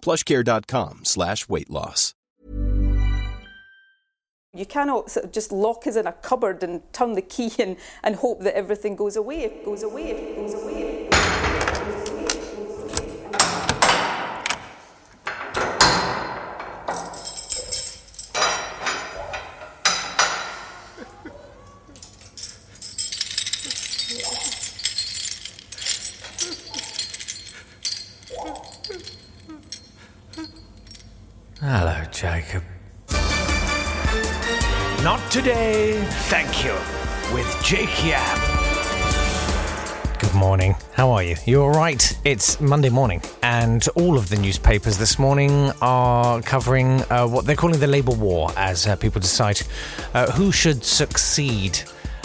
plushcare.com 0.00 1.04
slash 1.04 1.48
weight 1.48 1.70
loss. 1.70 2.14
You 4.54 4.64
cannot 4.64 5.10
sort 5.10 5.26
of 5.26 5.32
just 5.32 5.52
lock 5.52 5.86
us 5.86 5.96
in 5.96 6.06
a 6.06 6.12
cupboard 6.12 6.62
and 6.62 6.82
turn 6.92 7.12
the 7.12 7.22
key 7.22 7.52
and, 7.58 7.76
and 8.02 8.16
hope 8.16 8.40
that 8.40 8.56
everything 8.56 8.96
goes 8.96 9.14
away, 9.16 9.42
It 9.42 9.64
goes 9.64 9.82
away, 9.82 10.10
It 10.10 10.36
goes 10.36 10.54
away. 10.54 11.27
Hello, 31.70 32.02
Jacob. 32.10 32.62
Not 35.04 35.20
today, 35.30 36.02
thank 36.30 36.64
you, 36.64 36.72
with 37.34 37.62
Jake 37.62 38.06
Yapp. 38.06 38.38
Good 40.18 40.32
morning. 40.32 40.76
How 40.94 41.10
are 41.10 41.22
you? 41.22 41.36
You 41.44 41.60
all 41.60 41.70
right? 41.70 42.18
It's 42.24 42.58
Monday 42.58 42.88
morning, 42.88 43.20
and 43.42 43.86
all 43.96 44.16
of 44.16 44.30
the 44.30 44.36
newspapers 44.36 44.96
this 44.96 45.18
morning 45.18 45.70
are 45.82 46.40
covering 46.40 47.02
uh, 47.10 47.26
what 47.26 47.44
they're 47.44 47.54
calling 47.54 47.78
the 47.78 47.86
Labour 47.86 48.12
War 48.14 48.50
as 48.56 48.86
uh, 48.86 48.96
people 48.96 49.20
decide 49.20 49.60
uh, 50.14 50.32
who 50.32 50.50
should 50.50 50.82
succeed. 50.82 51.80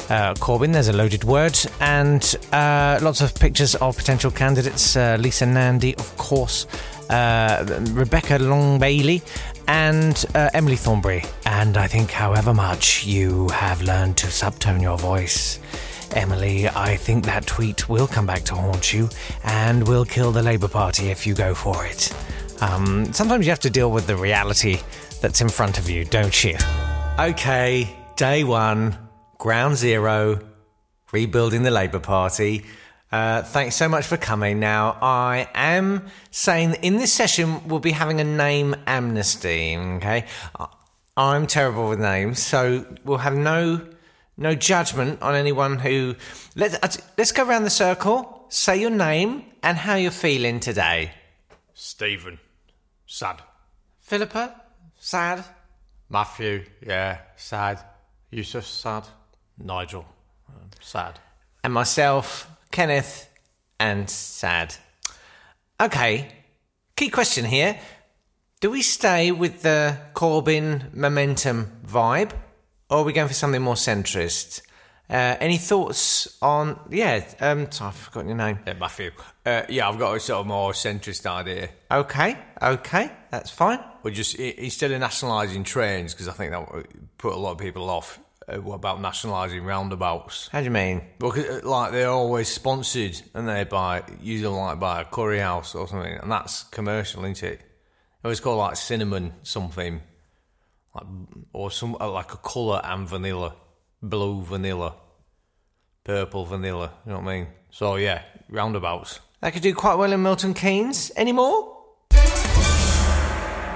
Uh, 0.10 0.34
Corbyn, 0.36 0.72
there's 0.72 0.88
a 0.88 0.94
loaded 0.94 1.26
word, 1.26 1.58
and 1.82 2.36
uh, 2.54 2.98
lots 3.02 3.20
of 3.20 3.36
pictures 3.36 3.76
of 3.76 3.98
potential 3.98 4.32
candidates. 4.32 4.96
Uh, 4.96 5.18
Lisa 5.20 5.46
Nandy, 5.46 5.96
of 5.96 6.16
course, 6.18 6.66
Rebecca 7.10 8.38
Long 8.40 8.80
Bailey, 8.80 9.22
and 9.68 10.26
uh, 10.36 10.50
Emily 10.54 10.76
Thornberry. 10.76 11.24
And 11.46 11.78
I 11.78 11.88
think, 11.88 12.12
however 12.12 12.54
much 12.54 13.06
you 13.06 13.50
have 13.50 13.82
learned 13.82 14.18
to 14.18 14.28
subtone 14.28 14.82
your 14.82 14.98
voice, 14.98 15.60
Emily, 16.16 16.68
I 16.70 16.96
think 16.96 17.26
that 17.26 17.46
tweet 17.48 17.90
will 17.90 18.08
come 18.08 18.26
back 18.26 18.44
to 18.44 18.56
haunt 18.56 18.94
you 18.94 19.10
and 19.44 19.88
will 19.88 20.06
kill 20.06 20.32
the 20.32 20.44
Labour 20.44 20.68
Party 20.68 21.10
if 21.10 21.26
you 21.26 21.34
go 21.34 21.56
for 21.56 21.86
it. 21.86 22.14
Um, 22.62 23.12
sometimes 23.14 23.46
you 23.46 23.52
have 23.52 23.60
to 23.62 23.70
deal 23.70 23.92
with 23.92 24.08
the 24.08 24.16
reality 24.16 24.80
that's 25.22 25.42
in 25.42 25.50
front 25.50 25.78
of 25.80 25.90
you, 25.90 26.06
don't 26.06 26.44
you? 26.44 26.56
Okay, 27.20 27.90
day 28.16 28.44
one, 28.44 28.98
ground 29.38 29.76
zero, 29.76 30.40
rebuilding 31.12 31.64
the 31.64 31.72
Labour 31.72 32.00
Party. 32.00 32.64
Uh, 33.14 33.44
thanks 33.44 33.76
so 33.76 33.88
much 33.88 34.08
for 34.08 34.18
coming. 34.18 34.60
Now, 34.60 34.98
I 35.00 35.48
am 35.54 36.08
saying 36.32 36.72
that 36.72 36.84
in 36.84 36.98
this 36.98 37.14
session 37.14 37.68
we'll 37.68 37.80
be 37.80 37.92
having 37.92 38.20
a 38.20 38.24
name 38.24 38.76
amnesty. 38.88 39.78
Okay, 39.78 40.26
I'm 41.16 41.46
terrible 41.46 41.90
with 41.90 42.00
names, 42.00 42.42
so 42.42 42.84
we'll 43.06 43.20
have 43.20 43.36
no 43.36 43.88
no 44.36 44.56
judgment 44.56 45.22
on 45.22 45.36
anyone 45.36 45.78
who. 45.78 46.16
Let's 46.56 46.98
let's 47.16 47.32
go 47.32 47.46
around 47.48 47.66
the 47.66 47.70
circle. 47.70 48.48
Say 48.50 48.82
your 48.82 48.90
name 48.90 49.46
and 49.62 49.78
how 49.78 49.94
you're 49.94 50.10
feeling 50.10 50.60
today. 50.60 51.12
Stephen. 51.76 52.40
Sad. 53.06 53.44
Philippa, 54.02 54.60
sad. 54.98 55.46
Matthew. 56.10 56.66
Yeah. 56.82 57.20
Sad. 57.36 57.80
Yusuf. 58.32 58.66
Sad. 58.66 59.08
Nigel. 59.60 60.04
Sad. 60.80 61.20
and 61.64 61.72
myself, 61.74 62.50
Kenneth, 62.74 63.30
and 63.80 64.10
Sad. 64.10 64.76
Okay, 65.80 66.28
key 66.96 67.10
question 67.10 67.46
here. 67.46 67.80
Do 68.62 68.72
we 68.72 68.82
stay 68.82 69.32
with 69.32 69.62
the 69.62 70.00
Corbyn 70.16 70.92
momentum 70.92 71.72
vibe, 71.86 72.32
or 72.90 72.98
are 72.98 73.04
we 73.04 73.14
going 73.14 73.28
for 73.28 73.36
something 73.36 73.62
more 73.62 73.76
centrist? 73.76 74.64
Uh, 75.08 75.38
any 75.40 75.58
thoughts 75.58 76.36
on. 76.42 76.80
Yeah, 76.90 77.24
um, 77.42 77.68
I've 77.80 77.96
forgotten 77.96 78.30
your 78.30 78.38
name. 78.38 78.58
Yeah, 78.66 78.74
Matthew. 78.74 79.12
Uh, 79.46 79.62
yeah, 79.70 79.88
I've 79.88 80.00
got 80.00 80.16
a 80.16 80.20
sort 80.20 80.40
of 80.40 80.48
more 80.48 80.72
centrist 80.72 81.28
idea. 81.28 81.70
Okay, 81.92 82.36
okay, 82.60 83.12
that's 83.30 83.52
fine. 83.52 83.82
We're 84.02 84.16
just 84.16 84.34
instead 84.34 84.90
of 84.90 85.00
nationalising 85.00 85.64
trains 85.64 86.16
because 86.16 86.28
I 86.28 86.32
think 86.32 86.50
that 86.50 86.74
would 86.74 86.88
put 87.20 87.34
a 87.34 87.38
lot 87.38 87.52
of 87.52 87.60
people 87.60 87.88
off. 87.92 88.18
Uh, 88.48 88.58
what 88.58 88.76
about 88.76 89.00
nationalising 89.00 89.64
roundabouts? 89.64 90.50
How 90.52 90.60
do 90.60 90.66
you 90.66 90.72
mean? 90.72 91.02
Well, 91.22 91.32
'cause, 91.32 91.46
uh, 91.46 91.62
like 91.64 91.92
they're 91.94 92.10
always 92.10 92.50
sponsored, 92.50 93.22
and 93.34 93.48
they 93.48 93.64
by 93.64 94.04
usually 94.22 94.56
like 94.56 94.80
by 94.80 95.02
a 95.02 95.06
curry 95.06 95.40
house 95.40 95.76
or 95.76 95.88
something, 95.88 96.14
and 96.14 96.32
that's 96.32 96.64
commercial, 96.64 97.24
isn't 97.24 97.42
it? 97.44 97.62
It 98.24 98.28
was 98.28 98.40
called 98.42 98.60
like 98.60 98.76
cinnamon 98.76 99.34
something, 99.44 100.02
like 100.94 101.06
or 101.54 101.72
some 101.72 101.96
uh, 102.00 102.10
like 102.12 102.34
a 102.34 102.38
colour 102.38 102.82
and 102.84 103.08
vanilla, 103.08 103.56
blue 104.02 104.44
vanilla, 104.44 104.96
purple 106.04 106.46
vanilla. 106.46 106.92
You 107.06 107.14
know 107.14 107.20
what 107.20 107.30
I 107.30 107.38
mean? 107.38 107.48
So 107.72 107.96
yeah, 107.96 108.24
roundabouts. 108.50 109.20
That 109.40 109.54
could 109.54 109.62
do 109.62 109.74
quite 109.74 109.96
well 109.96 110.12
in 110.14 110.22
Milton 110.24 110.54
Keynes. 110.54 111.12
Any 111.16 111.32
more? 111.32 111.73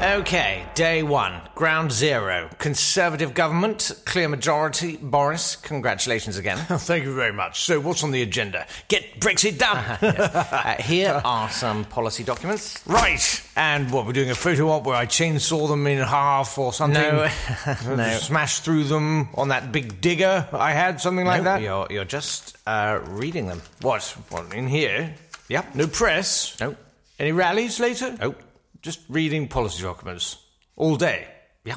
Okay, 0.02 0.63
day 0.75 1.02
one, 1.02 1.41
ground 1.56 1.91
zero. 1.91 2.50
Conservative 2.59 3.34
government, 3.34 3.91
clear 4.06 4.30
majority. 4.30 4.96
Boris, 4.97 5.56
congratulations 5.56 6.38
again. 6.38 6.58
Thank 6.68 7.03
you 7.03 7.16
very 7.16 7.34
much. 7.34 7.62
So, 7.62 7.80
what's 7.80 8.03
on 8.03 8.12
the 8.12 8.22
agenda? 8.22 8.68
Get 8.90 9.19
Brexit 9.19 9.58
done. 9.58 9.78
Uh, 10.58 10.75
here 10.81 11.19
are 11.24 11.50
some 11.50 11.84
policy 11.85 12.24
documents. 12.24 12.81
right. 12.85 13.44
And 13.56 13.91
what 13.91 14.06
we're 14.06 14.13
doing 14.13 14.30
a 14.30 14.35
photo 14.35 14.69
op 14.69 14.85
where 14.85 14.96
I 14.96 15.06
chainsaw 15.06 15.68
them 15.68 15.88
in 15.88 15.97
half 16.00 16.58
or 16.58 16.74
something. 16.74 17.02
No, 17.02 17.28
no. 17.96 18.18
Smash 18.18 18.59
through 18.59 18.85
them 18.85 19.29
on 19.35 19.50
that 19.50 19.72
big 19.72 20.00
digger 20.02 20.47
I 20.52 20.72
had, 20.74 21.02
something 21.02 21.25
like 21.25 21.40
No, 21.44 21.44
that. 21.46 21.62
You're, 21.62 21.88
you're 21.90 22.06
just 22.06 22.58
uh, 22.68 23.00
reading 23.08 23.47
them. 23.47 23.62
What? 23.81 24.03
What 24.29 24.53
in 24.53 24.68
here? 24.68 25.16
Yep. 25.50 25.75
No 25.75 25.88
press. 25.88 26.58
No. 26.59 26.75
Any 27.19 27.31
rallies 27.31 27.79
later? 27.79 28.16
Nope. 28.19 28.41
Just 28.88 29.02
reading 29.09 29.50
policy 29.50 29.84
documents 29.84 30.38
all 30.78 30.96
day. 30.96 31.28
Yeah. 31.66 31.75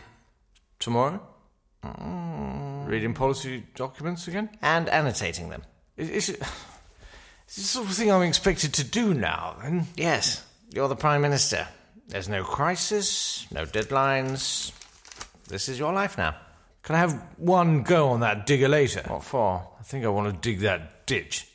Tomorrow. 0.78 1.20
Mm. 1.84 2.86
Reading 2.86 3.14
policy 3.14 3.64
documents 3.74 4.28
again. 4.28 4.48
And 4.62 4.88
annotating 4.88 5.48
them. 5.48 5.64
Is, 5.96 6.08
is 6.08 6.28
it? 6.28 6.40
Is 7.48 7.56
the 7.56 7.62
sort 7.62 7.88
of 7.88 7.94
thing 7.94 8.12
I'm 8.12 8.22
expected 8.22 8.74
to 8.74 8.84
do 8.84 9.12
now? 9.12 9.56
Then 9.60 9.88
Yes, 9.96 10.46
you're 10.72 10.86
the 10.86 10.94
Prime 10.94 11.20
Minister. 11.20 11.66
There's 12.06 12.28
no 12.28 12.44
crisis, 12.44 13.44
no 13.50 13.64
deadlines. 13.64 14.70
This 15.48 15.68
is 15.68 15.80
your 15.80 15.92
life 15.92 16.16
now. 16.16 16.36
can 16.84 16.94
I 16.94 17.00
have 17.00 17.20
one 17.38 17.82
go 17.82 18.10
on 18.10 18.20
that 18.20 18.46
digger 18.46 18.68
later? 18.68 19.02
What 19.08 19.24
for? 19.24 19.66
I 19.80 19.82
think 19.82 20.04
I 20.04 20.08
want 20.10 20.32
to 20.32 20.40
dig 20.48 20.60
that 20.60 21.06
ditch. 21.06 21.49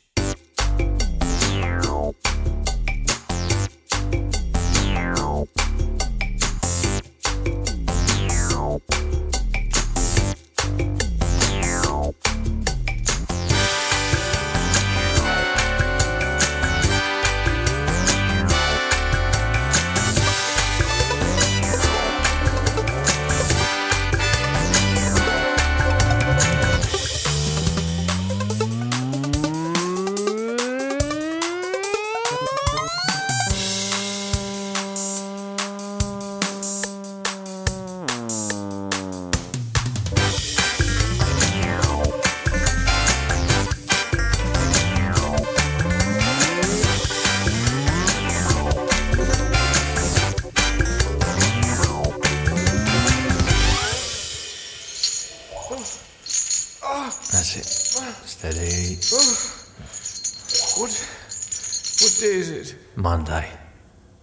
Day 62.18 62.26
is 62.26 62.50
it? 62.50 62.76
Monday, 62.96 63.48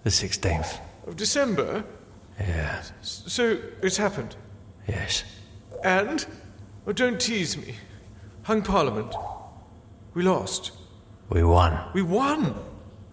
the 0.03 0.09
16th. 0.09 0.79
Of 1.07 1.15
December? 1.15 1.83
Yeah. 2.39 2.81
So 3.01 3.59
it's 3.81 3.97
happened? 3.97 4.35
Yes. 4.87 5.23
And? 5.83 6.25
Oh, 6.87 6.91
don't 6.91 7.19
tease 7.19 7.57
me. 7.57 7.75
Hung 8.43 8.61
Parliament. 8.61 9.13
We 10.13 10.23
lost. 10.23 10.71
We 11.29 11.43
won. 11.43 11.79
We 11.93 12.01
won? 12.01 12.55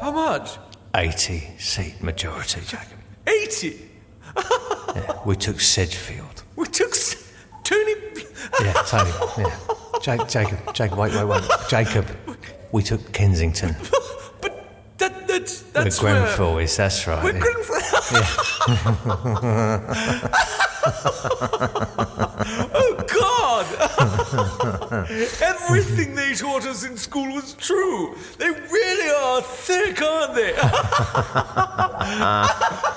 How 0.00 0.10
much? 0.12 0.58
80 0.94 1.54
seat 1.58 2.02
majority, 2.02 2.60
Jacob. 2.66 2.98
80? 3.26 3.90
yeah, 4.94 5.18
we 5.24 5.36
took 5.36 5.60
Sedgefield. 5.60 6.42
We 6.56 6.66
took 6.66 6.90
S- 6.92 7.32
Tony. 7.64 7.94
yeah, 8.62 8.72
Tony. 8.86 9.10
Yeah. 9.38 9.56
Ja- 10.02 10.24
Jacob, 10.26 10.74
Jacob, 10.74 10.98
wait, 10.98 11.12
wait, 11.14 11.24
wait. 11.24 11.42
Jacob, 11.68 12.06
we 12.76 12.82
took 12.82 13.10
Kensington. 13.10 13.74
but 14.42 14.68
that, 14.98 15.26
that's. 15.26 15.62
that's 15.62 16.02
Where 16.02 16.12
where. 16.12 16.24
Grenfell 16.26 16.58
is, 16.58 16.76
that's 16.76 17.06
right. 17.06 17.24
Where. 17.24 17.32
Grenfell. 17.32 17.76
oh, 22.74 23.04
God! 23.08 23.66
Everything 25.40 26.14
they 26.14 26.34
taught 26.34 26.66
us 26.66 26.84
in 26.84 26.98
school 26.98 27.34
was 27.34 27.54
true. 27.54 28.14
They 28.36 28.50
really 28.50 29.10
are 29.10 29.40
thick, 29.40 30.02
aren't 30.02 30.34
they? 30.34 30.52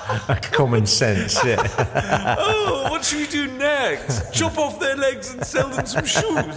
Common 0.52 0.86
sense, 0.86 1.44
yeah. 1.46 2.36
oh, 2.40 2.88
what 2.90 3.06
should 3.06 3.20
we 3.20 3.28
do 3.28 3.48
next? 3.58 4.34
Chop 4.34 4.58
off 4.58 4.80
their 4.80 4.96
legs 4.96 5.34
and 5.34 5.46
sell 5.46 5.70
them 5.70 5.86
some 5.86 6.06
shoes. 6.06 6.24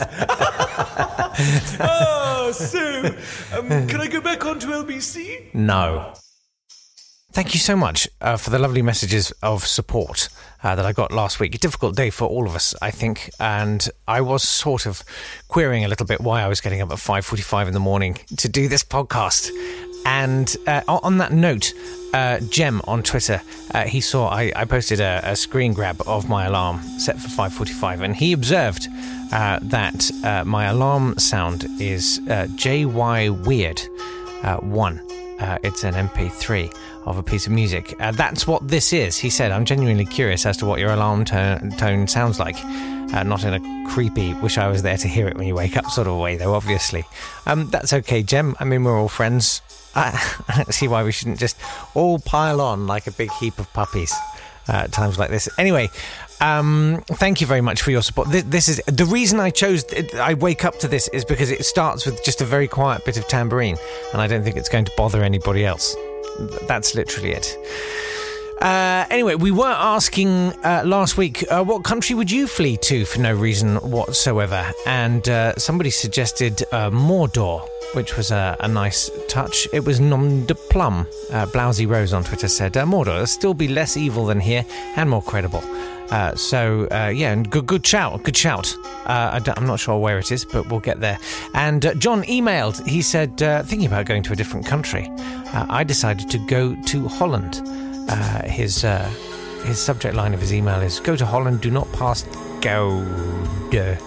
oh, 1.80 2.50
so, 2.54 3.04
um, 3.58 3.68
can 3.88 4.00
I 4.00 4.08
go 4.08 4.20
back 4.20 4.46
onto 4.46 4.68
LBC? 4.68 5.52
No. 5.54 6.14
Thank 7.32 7.54
you 7.54 7.60
so 7.60 7.76
much 7.76 8.08
uh, 8.20 8.36
for 8.36 8.50
the 8.50 8.58
lovely 8.58 8.82
messages 8.82 9.32
of 9.42 9.66
support 9.66 10.28
uh, 10.62 10.74
that 10.74 10.84
I 10.84 10.92
got 10.92 11.12
last 11.12 11.40
week. 11.40 11.54
A 11.54 11.58
difficult 11.58 11.96
day 11.96 12.10
for 12.10 12.28
all 12.28 12.46
of 12.46 12.54
us, 12.54 12.74
I 12.82 12.90
think, 12.90 13.30
and 13.40 13.88
I 14.06 14.20
was 14.20 14.42
sort 14.42 14.86
of 14.86 15.02
querying 15.48 15.84
a 15.84 15.88
little 15.88 16.06
bit 16.06 16.20
why 16.20 16.42
I 16.42 16.48
was 16.48 16.60
getting 16.60 16.80
up 16.82 16.92
at 16.92 16.98
five 16.98 17.24
forty-five 17.24 17.68
in 17.68 17.74
the 17.74 17.80
morning 17.80 18.18
to 18.36 18.48
do 18.48 18.68
this 18.68 18.82
podcast. 18.84 19.50
And 20.04 20.54
uh, 20.66 20.82
on 20.88 21.18
that 21.18 21.32
note, 21.32 21.74
uh, 22.12 22.40
Jem 22.40 22.80
on 22.84 23.02
Twitter, 23.02 23.40
uh, 23.72 23.84
he 23.84 24.00
saw 24.00 24.28
I, 24.28 24.52
I 24.54 24.64
posted 24.64 25.00
a, 25.00 25.20
a, 25.24 25.36
screen 25.36 25.72
grab 25.72 26.02
of 26.06 26.28
my 26.28 26.44
alarm 26.44 26.82
set 26.98 27.18
for 27.18 27.28
five 27.28 27.54
forty-five, 27.54 28.02
and 28.02 28.14
he 28.14 28.32
observed 28.32 28.88
uh, 29.32 29.58
that 29.62 30.10
uh, 30.24 30.44
my 30.44 30.66
alarm 30.66 31.16
sound 31.18 31.66
is 31.80 32.20
JY 32.26 33.46
Weird 33.46 33.80
one. 34.62 35.00
it's 35.62 35.84
an 35.84 35.94
MP3 35.94 36.70
of 37.04 37.18
a 37.18 37.22
piece 37.22 37.46
of 37.46 37.52
music. 37.52 37.94
Uh, 38.00 38.12
that's 38.12 38.46
what 38.46 38.66
this 38.66 38.92
is, 38.92 39.18
he 39.18 39.30
said. 39.30 39.50
I'm 39.50 39.64
genuinely 39.64 40.04
curious 40.04 40.46
as 40.46 40.56
to 40.58 40.66
what 40.66 40.78
your 40.78 40.92
alarm 40.92 41.24
tone, 41.24 41.70
tone 41.72 42.06
sounds 42.06 42.38
like. 42.38 42.56
Uh, 43.12 43.22
not 43.24 43.44
in 43.44 43.54
a 43.54 43.88
creepy, 43.90 44.32
wish 44.34 44.56
I 44.56 44.68
was 44.68 44.82
there 44.82 44.96
to 44.96 45.08
hear 45.08 45.28
it 45.28 45.36
when 45.36 45.46
you 45.46 45.54
wake 45.54 45.76
up 45.76 45.86
sort 45.86 46.06
of 46.06 46.18
way, 46.18 46.36
though, 46.36 46.54
obviously. 46.54 47.04
Um, 47.46 47.68
that's 47.68 47.92
okay, 47.92 48.22
Jem. 48.22 48.54
I 48.58 48.64
mean, 48.64 48.84
we're 48.84 48.98
all 48.98 49.08
friends. 49.08 49.60
I, 49.94 50.36
I 50.48 50.56
don't 50.56 50.74
see 50.74 50.88
why 50.88 51.02
we 51.02 51.12
shouldn't 51.12 51.38
just 51.38 51.56
all 51.94 52.18
pile 52.18 52.60
on 52.60 52.86
like 52.86 53.06
a 53.06 53.12
big 53.12 53.30
heap 53.32 53.58
of 53.58 53.72
puppies 53.72 54.12
uh, 54.68 54.72
at 54.72 54.92
times 54.92 55.18
like 55.18 55.30
this. 55.30 55.48
Anyway, 55.58 55.90
um, 56.40 57.02
thank 57.06 57.40
you 57.40 57.46
very 57.46 57.60
much 57.60 57.82
for 57.82 57.90
your 57.90 58.02
support. 58.02 58.28
This, 58.30 58.42
this, 58.44 58.68
is 58.68 58.82
the 58.86 59.04
reason 59.04 59.40
I 59.40 59.50
chose. 59.50 59.84
I 60.14 60.34
wake 60.34 60.64
up 60.64 60.78
to 60.80 60.88
this 60.88 61.08
is 61.08 61.24
because 61.24 61.50
it 61.50 61.64
starts 61.64 62.06
with 62.06 62.22
just 62.24 62.40
a 62.40 62.44
very 62.44 62.68
quiet 62.68 63.04
bit 63.04 63.16
of 63.16 63.28
tambourine, 63.28 63.76
and 64.12 64.20
I 64.20 64.26
don't 64.26 64.42
think 64.42 64.56
it's 64.56 64.68
going 64.68 64.84
to 64.84 64.92
bother 64.96 65.22
anybody 65.22 65.64
else. 65.64 65.94
That's 66.66 66.94
literally 66.94 67.32
it. 67.32 67.56
Uh, 68.60 69.06
anyway, 69.10 69.34
we 69.34 69.50
were 69.50 69.66
asking 69.66 70.28
uh, 70.64 70.82
last 70.84 71.16
week 71.16 71.44
uh, 71.50 71.64
what 71.64 71.82
country 71.82 72.14
would 72.14 72.30
you 72.30 72.46
flee 72.46 72.76
to 72.76 73.04
for 73.04 73.20
no 73.20 73.34
reason 73.34 73.76
whatsoever, 73.76 74.70
and 74.86 75.28
uh, 75.28 75.54
somebody 75.56 75.90
suggested 75.90 76.62
uh, 76.70 76.90
Mordor, 76.90 77.66
which 77.94 78.16
was 78.16 78.30
a, 78.30 78.56
a, 78.60 78.68
nice 78.68 79.10
touch. 79.28 79.66
It 79.72 79.84
was 79.84 80.00
nom 80.00 80.44
de 80.46 80.54
plum. 80.54 81.06
Blousy 81.52 81.86
Rose 81.86 82.12
on 82.12 82.22
Twitter 82.22 82.48
said 82.48 82.74
Mordor 82.74 83.26
still 83.26 83.54
be 83.54 83.68
less 83.68 83.96
evil 83.96 84.26
than 84.26 84.38
here 84.38 84.64
and 84.96 85.10
more 85.10 85.22
credible. 85.22 85.62
Uh, 86.12 86.34
so 86.34 86.86
uh, 86.92 87.08
yeah, 87.08 87.32
and 87.32 87.50
good, 87.50 87.66
good 87.66 87.86
shout, 87.86 88.22
good 88.22 88.36
shout. 88.36 88.76
Uh, 89.06 89.40
I 89.46 89.52
am 89.56 89.66
not 89.66 89.80
sure 89.80 89.98
where 89.98 90.18
it 90.18 90.30
is, 90.30 90.44
but 90.44 90.68
we'll 90.68 90.80
get 90.80 91.00
there. 91.00 91.18
And 91.54 91.80
John 91.98 92.22
emailed. 92.24 92.86
He 92.86 93.00
said, 93.00 93.38
thinking 93.38 93.86
about 93.86 94.06
going 94.06 94.22
to 94.24 94.32
a 94.34 94.36
different 94.36 94.66
country. 94.66 95.10
I 95.54 95.84
decided 95.84 96.28
to 96.30 96.38
go 96.46 96.74
to 96.74 97.08
Holland. 97.08 97.62
His 98.44 98.84
his 99.64 99.78
subject 99.78 100.14
line 100.14 100.34
of 100.34 100.40
his 100.40 100.52
email 100.52 100.80
is 100.80 101.00
"Go 101.00 101.16
to 101.16 101.26
Holland. 101.26 101.60
Do 101.60 101.70
not 101.70 101.90
pass 101.92 102.24
Gouda." 102.60 103.98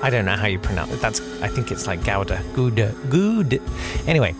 I 0.00 0.10
don't 0.10 0.24
know 0.24 0.36
how 0.36 0.46
you 0.46 0.58
pronounce 0.58 0.92
it. 0.92 1.00
That's 1.00 1.20
I 1.42 1.48
think 1.48 1.72
it's 1.72 1.86
like 1.86 2.04
Gouda, 2.04 2.42
Gouda, 2.54 2.94
Good. 3.08 3.60
Anyway. 4.06 4.34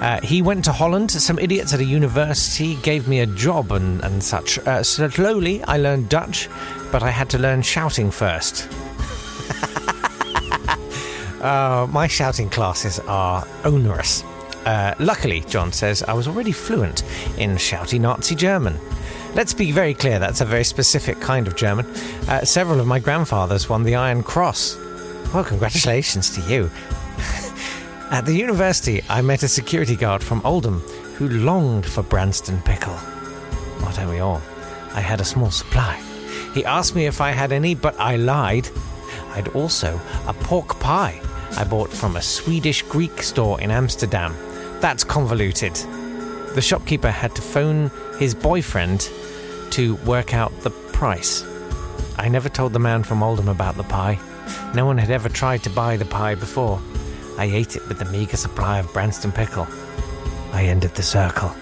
Uh, 0.00 0.18
he 0.22 0.40
went 0.40 0.64
to 0.64 0.72
Holland. 0.72 1.10
Some 1.10 1.38
idiots 1.38 1.74
at 1.74 1.80
a 1.80 1.84
university 1.84 2.76
gave 2.76 3.06
me 3.06 3.20
a 3.20 3.26
job 3.26 3.70
and, 3.70 4.02
and 4.02 4.24
such. 4.24 4.58
Uh, 4.60 4.82
slowly, 4.82 5.62
I 5.64 5.76
learned 5.76 6.08
Dutch, 6.08 6.48
but 6.90 7.02
I 7.02 7.10
had 7.10 7.28
to 7.30 7.38
learn 7.38 7.60
shouting 7.60 8.10
first. 8.10 8.66
uh, 11.42 11.86
my 11.90 12.06
shouting 12.06 12.48
classes 12.48 12.98
are 13.00 13.46
onerous. 13.64 14.24
Uh, 14.64 14.94
luckily, 14.98 15.40
John 15.40 15.72
says, 15.72 16.02
I 16.02 16.12
was 16.12 16.28
already 16.28 16.52
fluent 16.52 17.02
in 17.38 17.52
shouty 17.56 18.00
Nazi 18.00 18.34
German. 18.34 18.78
Let's 19.34 19.54
be 19.54 19.72
very 19.72 19.94
clear, 19.94 20.18
that's 20.18 20.40
a 20.40 20.44
very 20.44 20.64
specific 20.64 21.20
kind 21.20 21.46
of 21.46 21.56
German. 21.56 21.86
Uh, 22.28 22.44
several 22.44 22.80
of 22.80 22.86
my 22.86 22.98
grandfathers 22.98 23.68
won 23.68 23.84
the 23.84 23.94
Iron 23.94 24.22
Cross. 24.22 24.76
Well, 25.32 25.44
congratulations 25.44 26.30
to 26.30 26.40
you. 26.42 26.70
At 28.10 28.22
the 28.22 28.34
university, 28.34 29.02
I 29.08 29.22
met 29.22 29.44
a 29.44 29.48
security 29.48 29.94
guard 29.96 30.22
from 30.22 30.42
Oldham 30.44 30.80
who 31.16 31.28
longed 31.28 31.86
for 31.86 32.02
Branston 32.02 32.60
pickle. 32.62 32.96
Why 33.82 33.92
don't 33.92 34.08
we 34.08 34.18
all? 34.18 34.42
I 34.94 35.00
had 35.00 35.20
a 35.20 35.24
small 35.24 35.50
supply. 35.50 36.02
He 36.52 36.64
asked 36.64 36.96
me 36.96 37.06
if 37.06 37.20
I 37.20 37.30
had 37.30 37.52
any, 37.52 37.74
but 37.76 37.98
I 38.00 38.16
lied. 38.16 38.68
I'd 39.30 39.48
also 39.48 40.00
a 40.26 40.34
pork 40.34 40.80
pie 40.80 41.20
I 41.56 41.64
bought 41.64 41.90
from 41.90 42.16
a 42.16 42.22
Swedish 42.22 42.82
Greek 42.82 43.22
store 43.22 43.60
in 43.60 43.70
Amsterdam. 43.70 44.34
That's 44.80 45.04
convoluted. 45.04 45.74
The 46.54 46.62
shopkeeper 46.62 47.10
had 47.10 47.34
to 47.36 47.42
phone 47.42 47.90
his 48.18 48.34
boyfriend 48.34 49.10
to 49.70 49.94
work 50.06 50.34
out 50.34 50.52
the 50.62 50.70
price. 50.70 51.44
I 52.18 52.28
never 52.28 52.48
told 52.48 52.72
the 52.72 52.78
man 52.78 53.02
from 53.02 53.22
Oldham 53.22 53.48
about 53.48 53.76
the 53.76 53.84
pie. 53.84 54.18
No 54.74 54.84
one 54.86 54.98
had 54.98 55.10
ever 55.10 55.28
tried 55.28 55.62
to 55.64 55.70
buy 55.70 55.96
the 55.96 56.04
pie 56.04 56.34
before. 56.34 56.80
I 57.38 57.44
ate 57.44 57.76
it 57.76 57.86
with 57.88 57.98
the 57.98 58.04
meagre 58.06 58.36
supply 58.36 58.78
of 58.78 58.92
Branston 58.92 59.32
pickle. 59.32 59.66
I 60.52 60.64
ended 60.64 60.94
the 60.94 61.02
circle. 61.02 61.54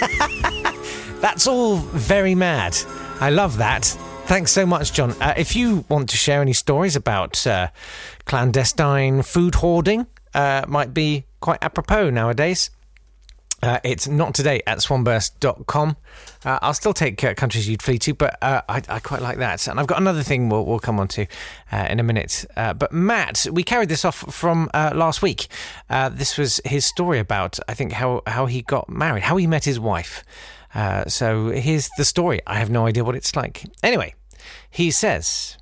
That's 1.20 1.46
all 1.46 1.76
very 1.76 2.34
mad. 2.34 2.76
I 3.20 3.30
love 3.30 3.58
that. 3.58 3.84
Thanks 4.26 4.52
so 4.52 4.64
much, 4.64 4.92
John. 4.92 5.12
Uh, 5.20 5.34
if 5.36 5.54
you 5.56 5.84
want 5.88 6.08
to 6.10 6.16
share 6.16 6.40
any 6.40 6.52
stories 6.52 6.96
about 6.96 7.46
uh, 7.46 7.68
clandestine 8.24 9.22
food 9.22 9.56
hoarding, 9.56 10.06
uh, 10.32 10.64
might 10.66 10.94
be 10.94 11.24
quite 11.44 11.62
apropos 11.62 12.08
nowadays. 12.08 12.70
Uh, 13.62 13.78
it's 13.84 14.08
not 14.08 14.32
today 14.32 14.62
at 14.66 14.78
swanburst.com. 14.78 15.94
Uh, 16.42 16.58
I'll 16.62 16.72
still 16.72 16.94
take 16.94 17.22
uh, 17.22 17.34
countries 17.34 17.68
you'd 17.68 17.82
flee 17.82 17.98
to, 17.98 18.14
but 18.14 18.38
uh, 18.40 18.62
I, 18.66 18.80
I, 18.88 18.98
quite 18.98 19.20
like 19.20 19.36
that. 19.38 19.66
And 19.66 19.78
I've 19.78 19.86
got 19.86 20.00
another 20.00 20.22
thing 20.22 20.48
we'll, 20.48 20.64
we'll 20.64 20.78
come 20.78 20.98
on 20.98 21.06
to 21.08 21.26
uh, 21.70 21.86
in 21.90 22.00
a 22.00 22.02
minute. 22.02 22.46
Uh, 22.56 22.72
but 22.72 22.94
Matt, 22.94 23.46
we 23.52 23.62
carried 23.62 23.90
this 23.90 24.06
off 24.06 24.16
from 24.32 24.70
last 24.74 25.20
week. 25.20 25.48
this 25.90 26.38
was 26.38 26.62
his 26.64 26.86
story 26.86 27.18
about, 27.18 27.58
I 27.68 27.74
think, 27.74 27.92
how, 27.92 28.22
how 28.26 28.46
he 28.46 28.62
got 28.62 28.88
married, 28.88 29.24
how 29.24 29.36
he 29.36 29.46
met 29.46 29.64
his 29.64 29.78
wife. 29.78 30.24
so 31.06 31.50
here's 31.50 31.90
the 31.98 32.06
story. 32.06 32.40
I 32.46 32.54
have 32.54 32.70
no 32.70 32.86
idea 32.86 33.04
what 33.04 33.16
it's 33.16 33.36
like. 33.36 33.66
Anyway, 33.82 34.14
he 34.70 34.90
says, 34.90 35.58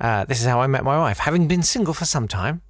This 0.00 0.40
is 0.40 0.46
how 0.46 0.60
I 0.60 0.66
met 0.66 0.82
my 0.82 0.98
wife, 0.98 1.18
having 1.18 1.46
been 1.46 1.62
single 1.62 1.94
for 1.94 2.04
some 2.04 2.26
time. 2.26 2.62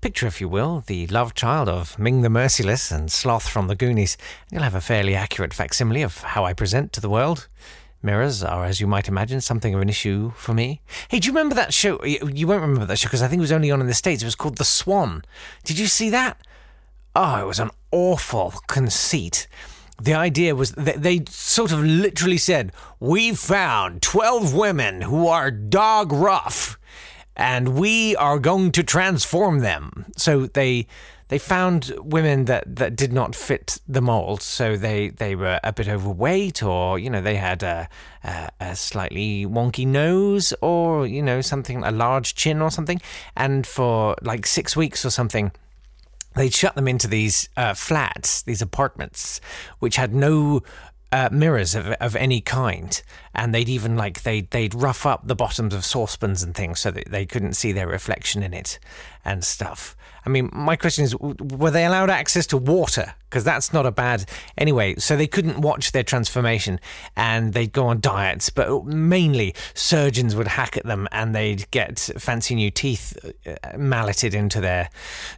Picture, 0.00 0.26
if 0.26 0.40
you 0.40 0.48
will, 0.48 0.82
the 0.86 1.06
love 1.08 1.34
child 1.34 1.68
of 1.68 1.98
Ming 1.98 2.22
the 2.22 2.30
Merciless 2.30 2.90
and 2.90 3.12
Sloth 3.12 3.46
from 3.46 3.68
the 3.68 3.74
Goonies, 3.74 4.16
and 4.44 4.52
you'll 4.52 4.62
have 4.62 4.74
a 4.74 4.80
fairly 4.80 5.14
accurate 5.14 5.52
facsimile 5.52 6.00
of 6.00 6.22
how 6.22 6.42
I 6.42 6.54
present 6.54 6.94
to 6.94 7.02
the 7.02 7.10
world. 7.10 7.48
Mirrors 8.02 8.42
are, 8.42 8.64
as 8.64 8.80
you 8.80 8.86
might 8.86 9.08
imagine, 9.08 9.42
something 9.42 9.74
of 9.74 9.82
an 9.82 9.90
issue 9.90 10.32
for 10.36 10.54
me. 10.54 10.80
Hey, 11.08 11.18
do 11.18 11.26
you 11.26 11.32
remember 11.32 11.54
that 11.54 11.74
show? 11.74 12.02
You 12.02 12.46
won't 12.46 12.62
remember 12.62 12.86
that 12.86 12.98
show 12.98 13.08
because 13.08 13.20
I 13.20 13.28
think 13.28 13.40
it 13.40 13.42
was 13.42 13.52
only 13.52 13.70
on 13.70 13.82
in 13.82 13.88
the 13.88 13.92
States. 13.92 14.22
It 14.22 14.26
was 14.26 14.36
called 14.36 14.56
The 14.56 14.64
Swan. 14.64 15.22
Did 15.64 15.78
you 15.78 15.86
see 15.86 16.08
that? 16.08 16.38
Oh, 17.14 17.42
it 17.42 17.46
was 17.46 17.60
an 17.60 17.70
awful 17.92 18.54
conceit. 18.68 19.48
The 20.00 20.14
idea 20.14 20.54
was 20.54 20.72
that 20.72 21.02
they 21.02 21.24
sort 21.28 21.72
of 21.72 21.84
literally 21.84 22.38
said, 22.38 22.72
We 23.00 23.34
found 23.34 24.00
12 24.00 24.54
women 24.54 25.02
who 25.02 25.28
are 25.28 25.50
dog 25.50 26.10
rough 26.10 26.78
and 27.40 27.70
we 27.70 28.14
are 28.16 28.38
going 28.38 28.70
to 28.72 28.82
transform 28.82 29.60
them. 29.60 30.04
So 30.16 30.46
they 30.46 30.86
they 31.28 31.38
found 31.38 31.94
women 31.98 32.46
that, 32.46 32.64
that 32.76 32.96
did 32.96 33.12
not 33.12 33.36
fit 33.36 33.78
the 33.86 34.02
mold. 34.02 34.42
So 34.42 34.76
they, 34.76 35.10
they 35.10 35.36
were 35.36 35.60
a 35.62 35.72
bit 35.72 35.88
overweight, 35.88 36.60
or 36.60 36.98
you 36.98 37.08
know 37.08 37.22
they 37.22 37.36
had 37.36 37.62
a, 37.62 37.88
a, 38.24 38.48
a 38.60 38.76
slightly 38.76 39.46
wonky 39.46 39.86
nose, 39.86 40.52
or 40.60 41.06
you 41.06 41.22
know 41.22 41.40
something 41.40 41.82
a 41.82 41.90
large 41.90 42.34
chin 42.34 42.60
or 42.60 42.70
something. 42.70 43.00
And 43.36 43.66
for 43.66 44.16
like 44.22 44.44
six 44.44 44.76
weeks 44.76 45.04
or 45.04 45.10
something, 45.10 45.52
they'd 46.34 46.52
shut 46.52 46.74
them 46.74 46.88
into 46.88 47.08
these 47.08 47.48
uh, 47.56 47.74
flats, 47.74 48.42
these 48.42 48.60
apartments, 48.60 49.40
which 49.78 49.96
had 49.96 50.12
no 50.12 50.62
uh, 51.12 51.28
mirrors 51.32 51.74
of, 51.74 51.88
of 51.92 52.16
any 52.16 52.40
kind, 52.40 53.02
and 53.34 53.54
they'd 53.54 53.68
even 53.68 53.96
like 53.96 54.22
they 54.22 54.42
they'd 54.42 54.74
rough 54.74 55.06
up 55.06 55.26
the 55.26 55.34
bottoms 55.34 55.74
of 55.74 55.84
saucepans 55.84 56.42
and 56.42 56.54
things 56.54 56.80
so 56.80 56.90
that 56.90 57.10
they 57.10 57.26
couldn't 57.26 57.54
see 57.54 57.72
their 57.72 57.88
reflection 57.88 58.42
in 58.42 58.54
it 58.54 58.78
and 59.24 59.44
stuff. 59.44 59.96
I 60.24 60.28
mean, 60.28 60.50
my 60.52 60.76
question 60.76 61.04
is, 61.04 61.16
were 61.16 61.70
they 61.70 61.84
allowed 61.84 62.10
access 62.10 62.46
to 62.48 62.56
water? 62.56 63.14
Because 63.30 63.44
that's 63.44 63.72
not 63.72 63.86
a 63.86 63.92
bad. 63.92 64.24
Anyway, 64.58 64.96
so 64.96 65.16
they 65.16 65.28
couldn't 65.28 65.60
watch 65.60 65.92
their 65.92 66.02
transformation 66.02 66.80
and 67.16 67.52
they'd 67.52 67.72
go 67.72 67.86
on 67.86 68.00
diets, 68.00 68.50
but 68.50 68.84
mainly 68.84 69.54
surgeons 69.72 70.34
would 70.34 70.48
hack 70.48 70.76
at 70.76 70.84
them 70.84 71.06
and 71.12 71.32
they'd 71.32 71.70
get 71.70 71.98
fancy 72.18 72.56
new 72.56 72.72
teeth 72.72 73.16
uh, 73.46 73.76
malleted 73.78 74.34
into 74.34 74.60
their 74.60 74.90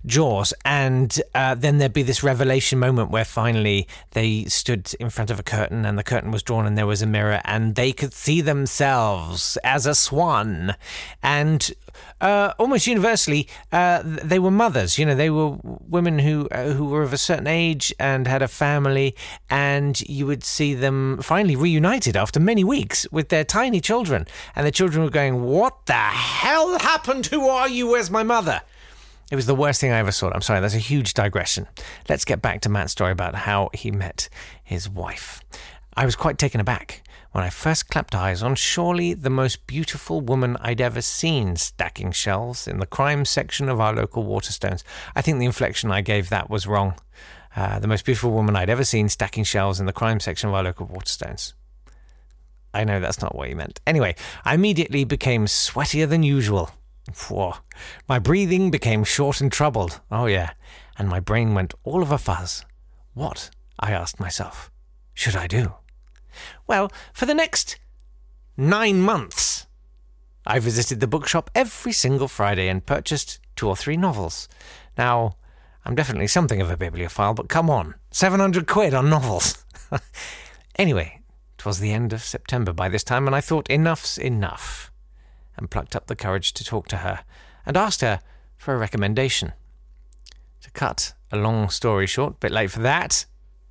jaws. 0.06 0.54
And 0.64 1.20
uh, 1.34 1.54
then 1.54 1.78
there'd 1.78 1.92
be 1.92 2.02
this 2.02 2.22
revelation 2.22 2.78
moment 2.78 3.10
where 3.10 3.26
finally 3.26 3.86
they 4.12 4.44
stood 4.46 4.94
in 4.98 5.10
front 5.10 5.30
of 5.30 5.38
a 5.38 5.42
curtain 5.42 5.84
and 5.84 5.98
the 5.98 6.02
curtain 6.02 6.30
was 6.30 6.42
drawn 6.42 6.66
and 6.66 6.78
there 6.78 6.86
was 6.86 7.02
a 7.02 7.06
mirror 7.06 7.40
and 7.44 7.74
they 7.74 7.92
could 7.92 8.14
see 8.14 8.40
themselves 8.40 9.58
as 9.62 9.84
a 9.84 9.94
swan. 9.94 10.74
And 11.22 11.70
uh, 12.20 12.54
almost 12.58 12.86
universally, 12.86 13.48
uh, 13.72 14.02
they 14.04 14.38
were 14.38 14.50
mothers. 14.50 14.98
You 14.98 15.06
know, 15.06 15.14
they 15.14 15.30
were 15.30 15.58
women 15.62 16.20
who 16.20 16.48
uh, 16.50 16.70
who 16.70 16.86
were 16.86 17.02
of 17.02 17.12
a 17.12 17.18
certain 17.18 17.46
age 17.46 17.81
and 17.98 18.26
had 18.26 18.42
a 18.42 18.48
family, 18.48 19.16
and 19.48 20.00
you 20.02 20.26
would 20.26 20.44
see 20.44 20.74
them 20.74 21.18
finally 21.22 21.56
reunited 21.56 22.16
after 22.16 22.38
many 22.38 22.62
weeks 22.62 23.06
with 23.10 23.30
their 23.30 23.44
tiny 23.44 23.80
children, 23.80 24.26
and 24.54 24.66
the 24.66 24.70
children 24.70 25.02
were 25.02 25.10
going, 25.10 25.42
"What 25.44 25.86
the 25.86 25.92
hell 25.94 26.78
happened? 26.78 27.26
Who 27.26 27.48
are 27.48 27.68
you? 27.68 27.88
Where's 27.88 28.10
my 28.10 28.22
mother?" 28.22 28.60
It 29.30 29.36
was 29.36 29.46
the 29.46 29.54
worst 29.54 29.80
thing 29.80 29.92
I 29.92 29.98
ever 29.98 30.12
saw. 30.12 30.30
I'm 30.30 30.42
sorry, 30.42 30.60
that's 30.60 30.74
a 30.74 30.78
huge 30.78 31.14
digression. 31.14 31.66
Let's 32.06 32.26
get 32.26 32.42
back 32.42 32.60
to 32.62 32.68
Matt's 32.68 32.92
story 32.92 33.12
about 33.12 33.34
how 33.34 33.70
he 33.72 33.90
met 33.90 34.28
his 34.62 34.90
wife. 34.90 35.40
I 35.96 36.04
was 36.04 36.16
quite 36.16 36.36
taken 36.36 36.60
aback 36.60 37.02
when 37.32 37.42
I 37.42 37.48
first 37.48 37.88
clapped 37.88 38.14
eyes 38.14 38.42
on 38.42 38.54
surely 38.56 39.14
the 39.14 39.30
most 39.30 39.66
beautiful 39.66 40.20
woman 40.20 40.58
I'd 40.60 40.82
ever 40.82 41.00
seen 41.00 41.56
stacking 41.56 42.12
shelves 42.12 42.68
in 42.68 42.78
the 42.78 42.86
crime 42.86 43.24
section 43.24 43.70
of 43.70 43.80
our 43.80 43.94
local 43.94 44.24
Waterstones. 44.24 44.82
I 45.16 45.22
think 45.22 45.38
the 45.38 45.46
inflection 45.46 45.90
I 45.90 46.02
gave 46.02 46.28
that 46.28 46.50
was 46.50 46.66
wrong. 46.66 46.94
Uh, 47.54 47.78
the 47.78 47.88
most 47.88 48.04
beautiful 48.04 48.30
woman 48.30 48.56
I'd 48.56 48.70
ever 48.70 48.84
seen 48.84 49.08
stacking 49.08 49.44
shelves 49.44 49.78
in 49.78 49.86
the 49.86 49.92
crime 49.92 50.20
section 50.20 50.48
of 50.48 50.54
our 50.54 50.62
local 50.62 50.86
Waterstones. 50.86 51.52
I 52.74 52.84
know 52.84 53.00
that's 53.00 53.20
not 53.20 53.34
what 53.34 53.48
he 53.48 53.54
meant. 53.54 53.80
Anyway, 53.86 54.14
I 54.44 54.54
immediately 54.54 55.04
became 55.04 55.44
sweatier 55.46 56.08
than 56.08 56.22
usual. 56.22 56.70
Whoa. 57.28 57.56
My 58.08 58.18
breathing 58.18 58.70
became 58.70 59.04
short 59.04 59.40
and 59.40 59.52
troubled. 59.52 60.00
Oh, 60.10 60.26
yeah. 60.26 60.52
And 60.96 61.08
my 61.08 61.20
brain 61.20 61.54
went 61.54 61.74
all 61.84 62.02
of 62.02 62.10
a 62.10 62.18
fuzz. 62.18 62.64
What, 63.12 63.50
I 63.78 63.92
asked 63.92 64.20
myself, 64.20 64.70
should 65.12 65.36
I 65.36 65.46
do? 65.46 65.74
Well, 66.66 66.90
for 67.12 67.26
the 67.26 67.34
next 67.34 67.78
nine 68.56 69.00
months, 69.00 69.66
I 70.46 70.58
visited 70.58 71.00
the 71.00 71.06
bookshop 71.06 71.50
every 71.54 71.92
single 71.92 72.28
Friday 72.28 72.68
and 72.68 72.86
purchased 72.86 73.38
two 73.54 73.68
or 73.68 73.76
three 73.76 73.96
novels. 73.96 74.48
Now, 74.96 75.36
I'm 75.84 75.94
definitely 75.94 76.28
something 76.28 76.60
of 76.60 76.70
a 76.70 76.76
bibliophile, 76.76 77.34
but 77.34 77.48
come 77.48 77.68
on, 77.68 77.94
700 78.10 78.66
quid 78.66 78.94
on 78.94 79.10
novels. 79.10 79.64
anyway, 80.76 81.20
'twas 81.58 81.80
the 81.80 81.92
end 81.92 82.12
of 82.12 82.22
September 82.22 82.72
by 82.72 82.88
this 82.88 83.04
time, 83.04 83.26
and 83.26 83.34
I 83.34 83.40
thought 83.40 83.70
enough's 83.70 84.18
enough, 84.18 84.92
and 85.56 85.70
plucked 85.70 85.96
up 85.96 86.06
the 86.06 86.16
courage 86.16 86.52
to 86.54 86.64
talk 86.64 86.88
to 86.88 86.98
her 86.98 87.24
and 87.66 87.76
asked 87.76 88.00
her 88.00 88.20
for 88.56 88.74
a 88.74 88.78
recommendation. 88.78 89.52
To 90.62 90.70
cut 90.70 91.14
a 91.32 91.36
long 91.36 91.68
story 91.68 92.06
short, 92.06 92.38
bit 92.38 92.52
late 92.52 92.70
for 92.70 92.80
that, 92.80 93.26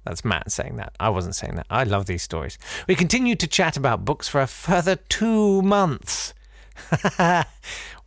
that's 0.06 0.26
Matt 0.26 0.52
saying 0.52 0.78
that. 0.78 0.94
I 1.00 1.10
wasn't 1.10 1.36
saying 1.36 1.56
that. 1.56 1.68
I 1.70 1.84
love 1.84 2.08
these 2.08 2.24
stories. 2.24 2.58
We 2.88 2.96
continued 2.96 3.40
to 3.42 3.48
chat 3.48 3.78
about 3.78 4.06
books 4.06 4.28
for 4.28 4.42
a 4.42 4.48
further 4.48 4.96
two 4.96 5.62
months. 5.62 6.34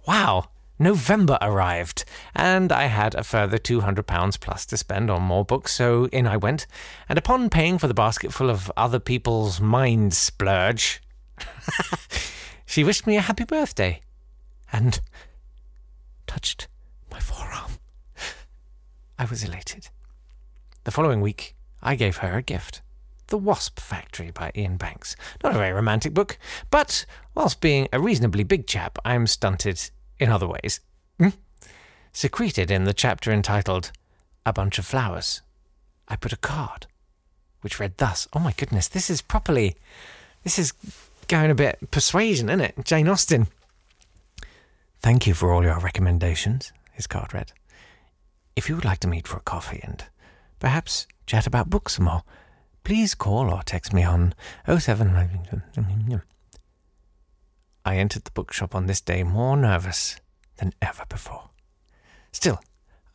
wow. 0.06 0.48
November 0.78 1.38
arrived, 1.40 2.04
and 2.34 2.72
I 2.72 2.86
had 2.86 3.14
a 3.14 3.22
further 3.22 3.58
£200 3.58 4.40
plus 4.40 4.66
to 4.66 4.76
spend 4.76 5.08
on 5.08 5.22
more 5.22 5.44
books, 5.44 5.72
so 5.72 6.06
in 6.06 6.26
I 6.26 6.36
went. 6.36 6.66
And 7.08 7.16
upon 7.16 7.48
paying 7.48 7.78
for 7.78 7.86
the 7.86 7.94
basketful 7.94 8.50
of 8.50 8.72
other 8.76 8.98
people's 8.98 9.60
mind 9.60 10.14
splurge, 10.14 11.00
she 12.66 12.82
wished 12.82 13.06
me 13.06 13.16
a 13.16 13.22
happy 13.22 13.44
birthday 13.44 14.00
and 14.72 15.00
touched 16.26 16.66
my 17.10 17.20
forearm. 17.20 17.78
I 19.16 19.26
was 19.26 19.44
elated. 19.44 19.88
The 20.82 20.90
following 20.90 21.20
week, 21.20 21.54
I 21.82 21.94
gave 21.94 22.16
her 22.18 22.36
a 22.36 22.42
gift. 22.42 22.82
The 23.28 23.38
Wasp 23.38 23.78
Factory 23.78 24.32
by 24.32 24.50
Iain 24.56 24.76
Banks. 24.76 25.16
Not 25.42 25.54
a 25.54 25.58
very 25.58 25.72
romantic 25.72 26.12
book, 26.12 26.36
but 26.70 27.06
whilst 27.34 27.60
being 27.60 27.88
a 27.92 28.00
reasonably 28.00 28.42
big 28.42 28.66
chap, 28.66 28.98
I'm 29.04 29.26
stunted 29.26 29.90
in 30.18 30.30
other 30.30 30.46
ways. 30.46 30.80
Hmm? 31.18 31.30
Secreted 32.12 32.70
in 32.70 32.84
the 32.84 32.94
chapter 32.94 33.32
entitled 33.32 33.90
A 34.46 34.52
Bunch 34.52 34.78
of 34.78 34.86
Flowers, 34.86 35.42
I 36.08 36.16
put 36.16 36.32
a 36.32 36.36
card 36.36 36.86
which 37.64 37.80
read 37.80 37.96
thus 37.96 38.28
Oh 38.34 38.40
my 38.40 38.52
goodness, 38.52 38.88
this 38.88 39.08
is 39.08 39.22
properly. 39.22 39.74
This 40.42 40.58
is 40.58 40.74
going 41.28 41.50
a 41.50 41.54
bit 41.54 41.90
persuasion, 41.90 42.50
isn't 42.50 42.60
it? 42.60 42.84
Jane 42.84 43.08
Austen. 43.08 43.46
Thank 45.00 45.26
you 45.26 45.32
for 45.32 45.52
all 45.52 45.64
your 45.64 45.78
recommendations, 45.78 46.72
his 46.92 47.06
card 47.06 47.32
read. 47.32 47.52
If 48.54 48.68
you 48.68 48.74
would 48.74 48.84
like 48.84 49.00
to 49.00 49.08
meet 49.08 49.26
for 49.26 49.38
a 49.38 49.40
coffee 49.40 49.80
and 49.82 50.04
perhaps 50.60 51.06
chat 51.26 51.46
about 51.46 51.70
books 51.70 51.94
some 51.94 52.04
more, 52.04 52.22
please 52.84 53.14
call 53.14 53.50
or 53.50 53.62
text 53.62 53.94
me 53.94 54.04
on 54.04 54.34
07. 54.68 55.62
I 57.84 57.96
entered 57.96 58.24
the 58.24 58.30
bookshop 58.30 58.74
on 58.74 58.86
this 58.86 59.00
day 59.00 59.22
more 59.22 59.56
nervous 59.56 60.16
than 60.56 60.72
ever 60.80 61.04
before. 61.08 61.50
Still, 62.32 62.60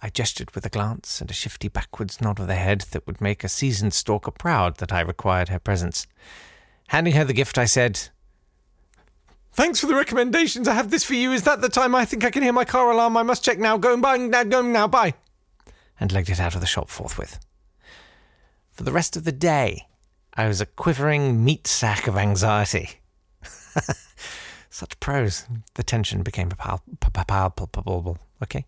I 0.02 0.10
gestured 0.10 0.52
with 0.52 0.66
a 0.66 0.70
glance 0.70 1.20
and 1.20 1.30
a 1.30 1.34
shifty 1.34 1.68
backwards 1.68 2.22
nod 2.22 2.40
of 2.40 2.48
the 2.48 2.56
head 2.56 2.82
that 2.92 3.06
would 3.08 3.20
make 3.20 3.44
a 3.44 3.50
seasoned 3.50 3.94
stalker 3.94 4.32
proud 4.32 4.78
that 4.78 4.94
I 4.94 5.02
required 5.02 5.50
her 5.50 5.60
presence. 5.60 6.08
Handing 6.88 7.14
her 7.14 7.26
the 7.26 7.34
gift, 7.34 7.58
I 7.58 7.66
said, 7.66 8.10
Thanks 9.52 9.80
for 9.80 9.88
the 9.88 9.96
recommendations. 9.96 10.68
I 10.68 10.74
have 10.74 10.92
this 10.92 11.04
for 11.04 11.16
you. 11.16 11.32
Is 11.32 11.44
that 11.44 11.62
the 11.62 11.70
time 11.70 11.96
I 11.96 12.06
think 12.06 12.24
I 12.24 12.32
can 12.32 12.44
hear 12.44 12.54
my 12.54 12.64
car 12.64 12.92
alarm? 12.92 13.18
I 13.18 13.24
must 13.24 13.44
check 13.44 13.60
now. 13.60 13.78
Going 13.78 14.00
by 14.00 14.16
now, 14.18 14.44
going 14.44 14.72
now, 14.72 14.88
bye. 14.88 15.16
And 16.00 16.12
legged 16.14 16.30
it 16.30 16.40
out 16.40 16.56
of 16.56 16.62
the 16.62 16.68
shop 16.68 16.90
forthwith. 16.90 17.40
For 18.72 18.84
the 18.84 18.94
rest 18.94 19.18
of 19.18 19.26
the 19.26 19.34
day, 19.34 19.88
I 20.34 20.48
was 20.48 20.62
a 20.62 20.66
quivering 20.66 21.44
meat 21.44 21.68
sack 21.68 22.08
of 22.08 22.16
anxiety. 22.16 23.02
Such 24.80 24.98
prose. 25.02 25.46
The 25.74 25.84
tension 25.84 26.24
became 26.24 26.48
palpable. 26.52 28.18
Okay. 28.42 28.64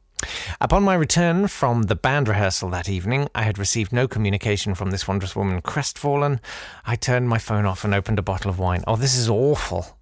Upon 0.60 0.84
my 0.84 0.94
return 0.94 1.48
from 1.48 1.84
the 1.84 1.96
band 1.96 2.28
rehearsal 2.28 2.70
that 2.72 2.90
evening, 2.90 3.30
I 3.34 3.44
had 3.44 3.58
received 3.58 3.94
no 3.94 4.10
communication 4.10 4.76
from 4.76 4.92
this 4.92 5.08
wondrous 5.08 5.38
woman. 5.38 5.62
Crestfallen, 5.62 6.42
I 6.86 6.98
turned 6.98 7.30
my 7.30 7.38
phone 7.38 7.66
off 7.66 7.86
and 7.86 7.96
opened 7.96 8.20
a 8.20 8.24
bottle 8.24 8.52
of 8.52 8.60
wine. 8.60 8.84
Oh, 8.88 8.98
this 8.98 9.16
is 9.16 9.30
awful. 9.30 9.98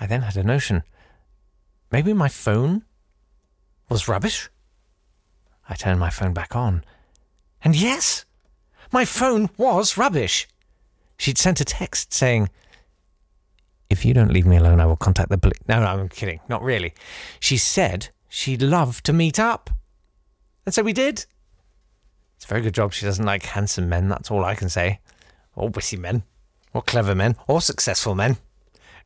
I 0.00 0.06
then 0.06 0.22
had 0.22 0.38
a 0.38 0.42
notion. 0.42 0.82
Maybe 1.92 2.14
my 2.14 2.28
phone 2.30 2.82
was 3.90 4.08
rubbish? 4.08 4.48
I 5.68 5.74
turned 5.74 6.00
my 6.00 6.08
phone 6.08 6.32
back 6.32 6.56
on. 6.56 6.84
And 7.62 7.76
yes, 7.76 8.24
my 8.90 9.04
phone 9.04 9.50
was 9.58 9.98
rubbish. 9.98 10.48
She'd 11.18 11.36
sent 11.36 11.60
a 11.60 11.66
text 11.66 12.14
saying, 12.14 12.48
If 13.88 14.04
you 14.04 14.14
don't 14.14 14.32
leave 14.32 14.46
me 14.46 14.56
alone, 14.56 14.80
I 14.80 14.86
will 14.86 14.96
contact 14.96 15.30
the 15.30 15.38
police. 15.38 15.58
No, 15.68 15.80
no, 15.80 15.86
I'm 15.86 16.08
kidding. 16.08 16.40
Not 16.48 16.62
really. 16.62 16.92
She 17.40 17.56
said 17.56 18.08
she'd 18.28 18.62
love 18.62 19.02
to 19.04 19.12
meet 19.12 19.38
up. 19.38 19.70
And 20.64 20.74
so 20.74 20.82
we 20.82 20.92
did. 20.92 21.26
It's 22.36 22.44
a 22.44 22.48
very 22.48 22.60
good 22.60 22.74
job 22.74 22.92
she 22.92 23.06
doesn't 23.06 23.24
like 23.24 23.44
handsome 23.44 23.88
men, 23.88 24.08
that's 24.08 24.30
all 24.30 24.44
I 24.44 24.54
can 24.54 24.68
say. 24.68 25.00
Or 25.54 25.68
witty 25.68 25.96
men. 25.96 26.24
Or 26.74 26.82
clever 26.82 27.14
men. 27.14 27.36
Or 27.46 27.60
successful 27.60 28.14
men. 28.14 28.36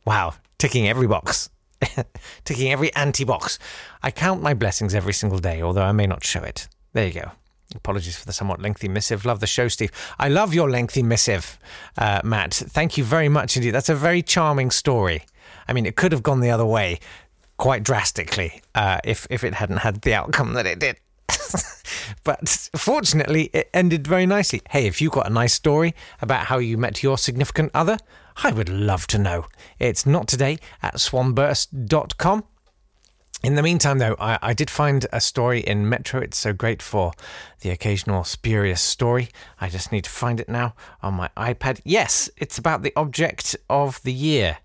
Wow, 0.05 0.35
ticking 0.59 0.89
every 0.89 1.07
box. 1.07 1.51
ticking 2.45 2.73
every 2.73 2.93
anti 2.95 3.25
box. 3.25 3.59
I 4.03 4.11
count 4.11 4.43
my 4.43 4.55
blessings 4.55 4.95
every 4.95 5.13
single 5.13 5.39
day, 5.39 5.63
although 5.63 5.83
I 5.83 5.93
may 5.93 6.07
not 6.07 6.25
show 6.25 6.43
it. 6.43 6.69
There 6.93 7.07
you 7.07 7.13
go. 7.13 7.33
Apologies 7.75 8.17
for 8.17 8.27
the 8.27 8.33
somewhat 8.33 8.61
lengthy 8.61 8.89
missive. 8.89 9.25
Love 9.25 9.41
the 9.41 9.47
show, 9.47 9.69
Steve. 9.69 9.93
I 10.19 10.29
love 10.29 10.53
your 10.55 10.69
lengthy 10.69 11.03
missive, 11.03 11.59
uh, 11.97 12.21
Matt. 12.25 12.55
Thank 12.55 12.99
you 12.99 13.05
very 13.05 13.29
much 13.29 13.57
indeed. 13.57 13.71
That's 13.71 13.89
a 13.89 13.95
very 13.95 14.23
charming 14.23 14.71
story. 14.71 15.25
I 15.69 15.73
mean, 15.73 15.87
it 15.87 15.95
could 15.97 16.13
have 16.13 16.23
gone 16.23 16.41
the 16.41 16.51
other 16.51 16.67
way. 16.67 16.99
quite 17.61 17.83
drastically 17.83 18.63
uh, 18.75 18.99
if 19.05 19.27
if 19.29 19.45
it 19.45 19.53
hadn't 19.55 19.79
had 19.79 20.01
the 20.01 20.15
outcome 20.15 20.55
that 20.55 20.67
it 20.67 20.79
did. 20.79 20.97
but 22.25 22.49
fortunately, 22.75 23.51
it 23.53 23.69
ended 23.75 24.07
very 24.07 24.27
nicely. 24.27 24.63
Hey, 24.71 24.87
if 24.87 25.01
you've 25.01 25.13
got 25.13 25.27
a 25.27 25.33
nice 25.33 25.53
story 25.55 25.95
about 26.21 26.47
how 26.47 26.59
you 26.59 26.79
met 26.79 27.03
your 27.03 27.19
significant 27.19 27.71
other, 27.75 27.99
I 28.43 28.51
would 28.53 28.69
love 28.69 29.07
to 29.09 29.19
know. 29.19 29.47
It's 29.79 30.07
not 30.07 30.27
today 30.27 30.59
at 30.83 30.95
swanburst.com. 30.95 32.45
In 33.43 33.55
the 33.55 33.63
meantime, 33.63 33.99
though, 33.99 34.17
I, 34.21 34.39
I, 34.43 34.53
did 34.53 34.69
find 34.69 35.07
a 35.15 35.21
story 35.21 35.61
in 35.61 35.89
Metro. 35.89 36.21
It's 36.21 36.37
so 36.37 36.53
great 36.53 36.83
for 36.83 37.13
the 37.61 37.71
occasional 37.71 38.23
spurious 38.25 38.83
story. 38.83 39.31
I 39.59 39.71
just 39.71 39.91
need 39.93 40.05
to 40.05 40.11
find 40.11 40.41
it 40.41 40.49
now 40.49 40.75
on 41.03 41.15
my 41.15 41.31
iPad. 41.39 41.81
Yes, 41.83 42.29
it's 42.37 42.59
about 42.59 42.83
the 42.83 42.93
object 42.97 43.57
of 43.71 44.03
the 44.03 44.13
year. 44.13 44.59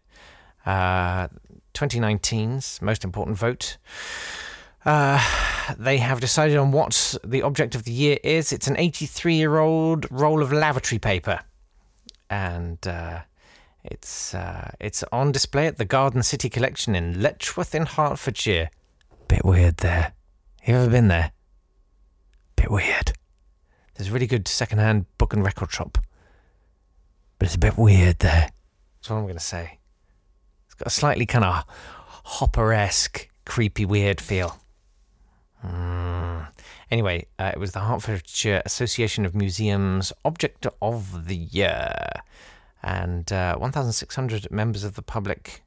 Uh, 0.65 1.29
2019's 1.74 2.82
most 2.82 3.05
important 3.05 3.38
vote. 3.38 3.77
Uh, 4.84 5.24
they 5.77 5.98
have 5.98 6.20
decided 6.20 6.58
on 6.58 6.74
what 6.74 7.15
the 7.24 7.44
object 7.44 7.75
of 7.75 7.86
the 7.86 7.94
year 7.94 8.17
is. 8.25 8.51
It's 8.51 8.67
an 8.67 8.77
83 8.77 9.36
year 9.36 9.58
old 9.58 10.05
roll 10.12 10.41
of 10.41 10.51
lavatory 10.51 11.00
paper. 11.00 11.39
And 12.29 12.86
uh, 12.86 13.22
it's 13.86 14.34
uh, 14.34 14.72
it's 14.80 15.04
on 15.12 15.32
display 15.32 15.68
at 15.68 15.77
the 15.77 15.86
Garden 15.86 16.24
City 16.24 16.50
Collection 16.50 16.96
in 16.96 17.22
Letchworth 17.22 17.75
in 17.75 17.86
Hertfordshire. 17.86 18.70
Bit 19.27 19.46
weird 19.46 19.77
there. 19.77 20.13
You 20.65 20.75
ever 20.75 20.89
been 20.89 21.08
there? 21.08 21.32
Bit 22.56 22.72
weird. 22.72 23.13
There's 23.94 24.10
a 24.10 24.12
really 24.12 24.27
good 24.27 24.48
second-hand 24.48 25.06
book 25.18 25.34
and 25.34 25.46
record 25.46 25.72
shop, 25.72 26.00
but 27.39 27.46
it's 27.46 27.56
a 27.56 27.60
bit 27.60 27.77
weird 27.77 28.20
there. 28.20 28.50
That's 28.96 29.10
what 29.10 29.18
I'm 29.18 29.24
going 29.24 29.36
to 29.36 29.39
say. 29.39 29.80
It's 30.65 30.75
got 30.75 30.88
a 30.88 30.89
slightly 30.92 31.25
kind 31.25 31.46
of 31.46 31.63
hopper-esque, 32.24 33.30
creepy, 33.46 33.86
weird 33.86 34.20
feel. 34.20 34.58
Mm. 35.65 36.48
Anyway, 36.92 37.27
uh, 37.39 37.51
it 37.54 37.60
was 37.60 37.72
the 37.72 37.80
Hertfordshire 37.80 38.62
Association 38.65 39.25
of 39.25 39.34
Museums 39.34 40.12
Object 40.25 40.68
of 40.82 41.27
the 41.27 41.38
Year 41.38 41.96
and 42.86 43.34
uh, 43.34 43.58
1,600 43.58 44.51
members 44.51 44.84
of 44.84 44.94
the 44.94 45.01
public 45.01 45.63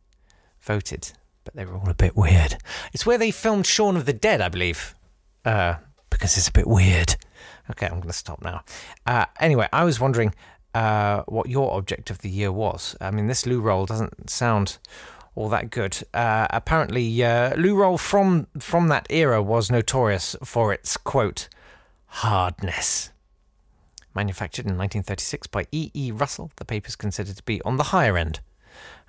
voted, 0.61 1.13
but 1.43 1.55
they 1.55 1.65
were 1.65 1.77
all 1.77 1.91
a 1.91 1.95
bit 1.95 2.17
weird. 2.17 2.57
It's 2.93 3.05
where 3.05 3.19
they 3.19 3.33
filmed 3.33 3.67
Shaun 3.67 3.97
of 3.97 4.07
the 4.07 4.13
Dead, 4.13 4.41
I 4.41 4.49
believe, 4.49 4.95
uh, 5.45 5.75
because 6.11 6.39
it's 6.39 6.49
a 6.49 6.53
bit 6.53 6.69
weird. 6.69 7.17
Okay, 7.71 7.87
I'm 7.87 7.95
going 7.95 8.07
to 8.07 8.13
stop 8.13 8.41
now. 8.41 8.63
Uh, 9.05 9.27
anyway, 9.41 9.69
I 9.73 9.83
was 9.83 9.99
wondering 9.99 10.33
uh, 10.75 11.25
what 11.27 11.49
your 11.49 11.75
object 11.75 12.09
of 12.11 12.19
the 12.19 12.31
year 12.31 12.53
was. 12.53 12.97
I 13.01 13.11
mean, 13.11 13.27
this 13.27 13.47
loo 13.47 13.61
roll 13.61 13.85
doesn't 13.85 14.31
sound 14.31 14.79
all 15.35 15.49
that 15.49 15.71
good. 15.71 15.99
Uh, 16.15 16.47
apparently, 16.51 17.25
uh, 17.25 17.55
loo 17.57 17.75
roll 17.75 17.99
from 17.99 18.47
from 18.61 18.89
that 18.89 19.07
era 19.11 19.43
was 19.43 19.73
notorious 19.73 20.37
for 20.45 20.73
its 20.73 20.97
quote 20.97 21.49
hardness. 22.07 23.11
Manufactured 24.15 24.67
in 24.67 24.77
1936 24.77 25.47
by 25.49 25.67
E. 25.73 25.91
E. 25.95 26.11
Russell, 26.11 26.51
the 26.57 26.65
paper 26.65 26.89
is 26.89 26.97
considered 26.97 27.37
to 27.37 27.43
be 27.43 27.63
on 27.63 27.77
the 27.77 27.85
higher 27.85 28.17
end 28.17 28.41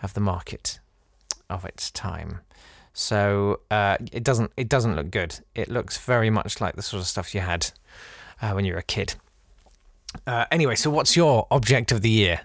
of 0.02 0.14
the 0.14 0.20
market 0.20 0.80
of 1.50 1.66
its 1.66 1.90
time. 1.92 2.40
So 2.94 3.62
uh, 3.72 3.98
it 4.12 4.24
doesn't 4.24 4.52
it 4.58 4.70
doesn't 4.70 4.96
look 4.96 5.12
good. 5.12 5.40
It 5.56 5.70
looks 5.70 5.98
very 5.98 6.30
much 6.30 6.60
like 6.60 6.76
the 6.76 6.82
sort 6.82 7.02
of 7.02 7.08
stuff 7.08 7.34
you 7.34 7.42
had 7.42 7.72
uh, 8.42 8.52
when 8.52 8.66
you 8.66 8.74
were 8.74 8.80
a 8.80 8.84
kid. 8.84 9.16
Uh, 10.26 10.46
anyway, 10.52 10.76
so 10.76 10.90
what's 10.90 11.16
your 11.16 11.48
object 11.52 11.92
of 11.92 12.02
the 12.02 12.10
year? 12.10 12.42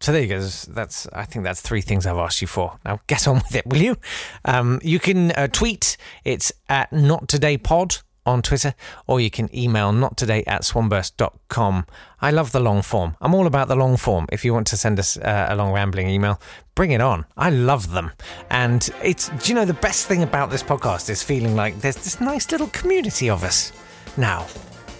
So 0.00 0.12
there 0.12 0.22
you 0.22 0.28
go. 0.28 0.40
That's 0.40 1.08
I 1.12 1.24
think 1.24 1.44
that's 1.44 1.60
three 1.60 1.80
things 1.80 2.06
I've 2.06 2.16
asked 2.16 2.40
you 2.40 2.46
for. 2.46 2.78
Now 2.84 3.00
get 3.06 3.26
on 3.26 3.36
with 3.36 3.54
it, 3.54 3.66
will 3.66 3.82
you? 3.82 3.96
Um, 4.44 4.80
you 4.82 4.98
can 5.00 5.32
uh, 5.32 5.48
tweet. 5.48 5.96
It's 6.24 6.52
at 6.68 6.92
Not 6.92 7.28
Today 7.28 7.58
Pod 7.58 7.98
on 8.28 8.42
Twitter, 8.42 8.74
or 9.06 9.20
you 9.20 9.30
can 9.30 9.48
email 9.56 9.90
nottoday 9.90 10.44
at 10.46 10.62
swanburst.com. 10.62 11.86
I 12.20 12.30
love 12.30 12.52
the 12.52 12.60
long 12.60 12.82
form. 12.82 13.16
I'm 13.20 13.34
all 13.34 13.46
about 13.46 13.68
the 13.68 13.76
long 13.76 13.96
form. 13.96 14.26
If 14.30 14.44
you 14.44 14.52
want 14.52 14.66
to 14.68 14.76
send 14.76 14.98
us 14.98 15.16
uh, 15.16 15.46
a 15.48 15.56
long 15.56 15.72
rambling 15.72 16.08
email, 16.08 16.40
bring 16.74 16.90
it 16.90 17.00
on. 17.00 17.24
I 17.36 17.50
love 17.50 17.92
them. 17.92 18.12
And 18.50 18.88
it's, 19.02 19.30
do 19.30 19.48
you 19.48 19.54
know, 19.54 19.64
the 19.64 19.74
best 19.74 20.06
thing 20.06 20.22
about 20.22 20.50
this 20.50 20.62
podcast 20.62 21.08
is 21.08 21.22
feeling 21.22 21.56
like 21.56 21.80
there's 21.80 21.96
this 21.96 22.20
nice 22.20 22.50
little 22.52 22.68
community 22.68 23.30
of 23.30 23.42
us 23.42 23.72
now. 24.16 24.46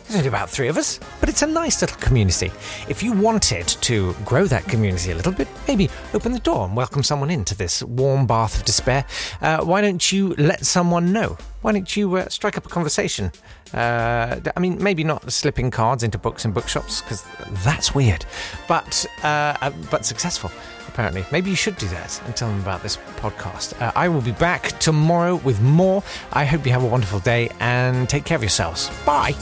There's 0.08 0.20
only 0.20 0.28
about 0.28 0.48
three 0.48 0.68
of 0.68 0.78
us, 0.78 0.98
but 1.20 1.28
it's 1.28 1.42
a 1.42 1.46
nice 1.46 1.82
little 1.82 1.98
community. 1.98 2.50
If 2.88 3.02
you 3.02 3.12
wanted 3.12 3.68
to 3.68 4.14
grow 4.24 4.46
that 4.46 4.64
community 4.64 5.10
a 5.10 5.14
little 5.14 5.32
bit, 5.32 5.48
maybe 5.68 5.90
open 6.14 6.32
the 6.32 6.38
door 6.38 6.64
and 6.64 6.74
welcome 6.74 7.02
someone 7.02 7.28
into 7.28 7.54
this 7.54 7.82
warm 7.82 8.26
bath 8.26 8.58
of 8.58 8.64
despair, 8.64 9.04
uh, 9.42 9.62
why 9.62 9.82
don't 9.82 10.10
you 10.10 10.34
let 10.38 10.64
someone 10.64 11.12
know? 11.12 11.36
Why 11.60 11.72
don't 11.72 11.94
you 11.94 12.16
uh, 12.16 12.28
strike 12.30 12.56
up 12.56 12.64
a 12.64 12.70
conversation? 12.70 13.32
Uh, 13.74 14.40
I 14.56 14.60
mean, 14.60 14.82
maybe 14.82 15.04
not 15.04 15.30
slipping 15.30 15.70
cards 15.70 16.02
into 16.02 16.16
books 16.16 16.46
and 16.46 16.54
bookshops 16.54 17.02
because 17.02 17.22
that's 17.64 17.94
weird, 17.94 18.24
but 18.66 19.04
uh, 19.22 19.58
uh, 19.60 19.72
but 19.90 20.06
successful 20.06 20.50
apparently. 20.88 21.26
Maybe 21.30 21.50
you 21.50 21.56
should 21.56 21.76
do 21.76 21.86
that 21.88 22.20
and 22.24 22.34
tell 22.34 22.48
them 22.48 22.60
about 22.60 22.82
this 22.82 22.96
podcast. 23.16 23.78
Uh, 23.80 23.92
I 23.94 24.08
will 24.08 24.22
be 24.22 24.32
back 24.32 24.78
tomorrow 24.80 25.36
with 25.36 25.60
more. 25.60 26.02
I 26.32 26.46
hope 26.46 26.64
you 26.64 26.72
have 26.72 26.82
a 26.82 26.88
wonderful 26.88 27.20
day 27.20 27.50
and 27.60 28.08
take 28.08 28.24
care 28.24 28.36
of 28.36 28.42
yourselves. 28.42 28.90
Bye. 29.04 29.34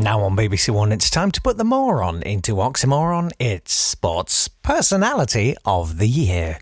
Now 0.00 0.22
on 0.22 0.34
BBC 0.34 0.70
One, 0.70 0.92
it's 0.92 1.10
time 1.10 1.30
to 1.32 1.42
put 1.42 1.58
the 1.58 1.64
moron 1.64 2.22
into 2.22 2.54
Oxymoron. 2.54 3.32
It's 3.38 3.74
Sports 3.74 4.48
Personality 4.48 5.54
of 5.66 5.98
the 5.98 6.08
Year. 6.08 6.58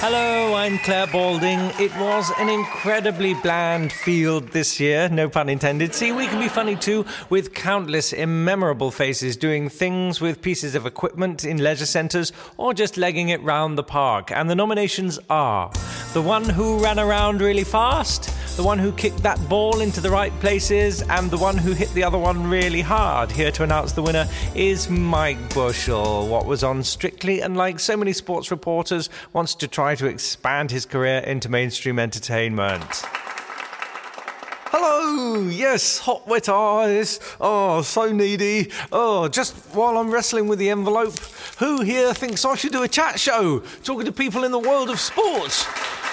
Hello, 0.00 0.54
I'm 0.54 0.78
Clare 0.78 1.06
Balding. 1.06 1.60
It 1.78 1.94
was 1.98 2.32
an 2.38 2.48
incredibly 2.48 3.34
bland 3.34 3.92
field 3.92 4.48
this 4.48 4.80
year, 4.80 5.10
no 5.10 5.28
pun 5.28 5.50
intended. 5.50 5.94
See, 5.94 6.12
we 6.12 6.26
can 6.28 6.40
be 6.40 6.48
funny 6.48 6.76
too, 6.76 7.04
with 7.28 7.52
countless 7.52 8.14
immemorable 8.14 8.90
faces 8.90 9.36
doing 9.36 9.68
things 9.68 10.18
with 10.18 10.40
pieces 10.40 10.74
of 10.74 10.86
equipment 10.86 11.44
in 11.44 11.58
leisure 11.58 11.84
centres 11.84 12.32
or 12.56 12.72
just 12.72 12.96
legging 12.96 13.28
it 13.28 13.42
round 13.42 13.76
the 13.76 13.82
park. 13.82 14.32
And 14.32 14.48
the 14.48 14.54
nominations 14.54 15.18
are 15.28 15.70
the 16.14 16.22
one 16.22 16.48
who 16.48 16.82
ran 16.82 16.98
around 16.98 17.42
really 17.42 17.64
fast 17.64 18.30
the 18.60 18.66
one 18.66 18.78
who 18.78 18.92
kicked 18.92 19.22
that 19.22 19.40
ball 19.48 19.80
into 19.80 20.02
the 20.02 20.10
right 20.10 20.38
places, 20.40 21.00
and 21.00 21.30
the 21.30 21.38
one 21.38 21.56
who 21.56 21.72
hit 21.72 21.88
the 21.94 22.04
other 22.04 22.18
one 22.18 22.46
really 22.46 22.82
hard. 22.82 23.32
Here 23.32 23.50
to 23.52 23.62
announce 23.62 23.92
the 23.92 24.02
winner 24.02 24.28
is 24.54 24.90
Mike 24.90 25.54
Bushell. 25.54 26.28
What 26.28 26.44
was 26.44 26.62
on 26.62 26.82
Strictly, 26.82 27.40
and 27.40 27.56
like 27.56 27.80
so 27.80 27.96
many 27.96 28.12
sports 28.12 28.50
reporters, 28.50 29.08
wants 29.32 29.54
to 29.54 29.66
try 29.66 29.94
to 29.94 30.04
expand 30.04 30.70
his 30.70 30.84
career 30.84 31.20
into 31.20 31.48
mainstream 31.48 31.98
entertainment. 31.98 32.84
Hello, 34.66 35.48
yes, 35.48 35.98
hot 35.98 36.28
wet 36.28 36.50
eyes. 36.50 37.18
Oh, 37.40 37.80
so 37.80 38.12
needy. 38.12 38.70
Oh, 38.92 39.28
just 39.28 39.54
while 39.74 39.96
I'm 39.96 40.10
wrestling 40.10 40.48
with 40.48 40.58
the 40.58 40.68
envelope, 40.68 41.18
who 41.60 41.80
here 41.80 42.12
thinks 42.12 42.44
I 42.44 42.56
should 42.56 42.72
do 42.72 42.82
a 42.82 42.88
chat 42.88 43.18
show 43.18 43.60
talking 43.84 44.04
to 44.04 44.12
people 44.12 44.44
in 44.44 44.52
the 44.52 44.58
world 44.58 44.90
of 44.90 45.00
sports? 45.00 45.66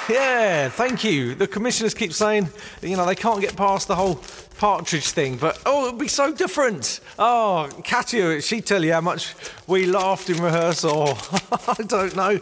Yeah, 0.09 0.69
thank 0.69 1.03
you. 1.03 1.35
The 1.35 1.47
commissioners 1.47 1.93
keep 1.93 2.13
saying, 2.13 2.49
you 2.81 2.95
know, 2.95 3.05
they 3.05 3.15
can't 3.15 3.41
get 3.41 3.57
past 3.57 3.89
the 3.89 3.95
whole 3.95 4.21
partridge 4.57 5.09
thing, 5.09 5.35
but 5.35 5.61
oh, 5.65 5.87
it'll 5.87 5.99
be 5.99 6.07
so 6.07 6.33
different. 6.33 7.01
Oh, 7.19 7.69
Katya, 7.83 8.41
she'd 8.41 8.65
tell 8.65 8.83
you 8.83 8.93
how 8.93 9.01
much 9.01 9.35
we 9.67 9.85
laughed 9.85 10.29
in 10.29 10.41
rehearsal. 10.41 11.09
I 11.67 11.83
don't 11.85 12.15
know. 12.15 12.39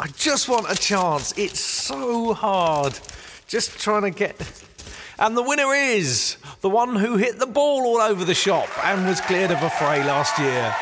I 0.00 0.06
just 0.16 0.48
want 0.48 0.70
a 0.70 0.76
chance. 0.76 1.36
It's 1.36 1.60
so 1.60 2.34
hard. 2.34 2.98
Just 3.48 3.80
trying 3.80 4.02
to 4.02 4.10
get. 4.10 4.36
And 5.18 5.36
the 5.36 5.42
winner 5.42 5.74
is 5.74 6.36
the 6.60 6.70
one 6.70 6.94
who 6.94 7.16
hit 7.16 7.40
the 7.40 7.46
ball 7.46 7.82
all 7.82 8.00
over 8.00 8.24
the 8.24 8.34
shop 8.34 8.68
and 8.84 9.06
was 9.06 9.20
cleared 9.20 9.50
of 9.50 9.58
affray 9.58 10.04
last 10.06 10.38
year. 10.38 10.74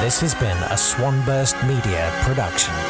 This 0.00 0.20
has 0.20 0.34
been 0.36 0.56
a 0.70 0.76
Swanburst 0.76 1.56
Media 1.66 2.10
production. 2.22 2.89